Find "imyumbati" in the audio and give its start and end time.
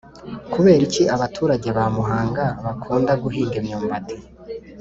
3.61-4.15